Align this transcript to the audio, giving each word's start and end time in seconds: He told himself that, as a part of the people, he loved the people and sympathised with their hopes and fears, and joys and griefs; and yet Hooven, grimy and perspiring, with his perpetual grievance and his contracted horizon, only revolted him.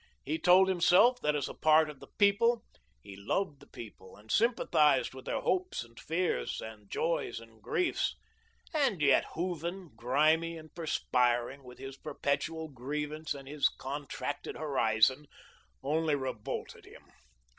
He 0.25 0.39
told 0.39 0.67
himself 0.67 1.21
that, 1.21 1.35
as 1.35 1.47
a 1.47 1.53
part 1.53 1.87
of 1.87 1.99
the 1.99 2.07
people, 2.17 2.63
he 3.03 3.15
loved 3.15 3.59
the 3.59 3.67
people 3.67 4.15
and 4.17 4.31
sympathised 4.31 5.13
with 5.13 5.25
their 5.25 5.41
hopes 5.41 5.83
and 5.83 5.99
fears, 5.99 6.59
and 6.59 6.89
joys 6.89 7.39
and 7.39 7.61
griefs; 7.61 8.15
and 8.73 8.99
yet 8.99 9.25
Hooven, 9.35 9.89
grimy 9.95 10.57
and 10.57 10.73
perspiring, 10.73 11.63
with 11.63 11.77
his 11.77 11.97
perpetual 11.97 12.67
grievance 12.67 13.35
and 13.35 13.47
his 13.47 13.69
contracted 13.69 14.55
horizon, 14.57 15.27
only 15.83 16.15
revolted 16.15 16.83
him. 16.85 17.03